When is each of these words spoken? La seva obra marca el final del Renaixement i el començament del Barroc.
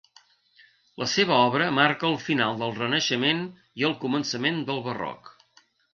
La 1.01 1.07
seva 1.11 1.35
obra 1.49 1.67
marca 1.79 2.09
el 2.09 2.17
final 2.29 2.57
del 2.63 2.73
Renaixement 2.79 3.45
i 3.83 3.87
el 3.91 3.95
començament 4.07 4.59
del 4.71 4.83
Barroc. 4.89 5.31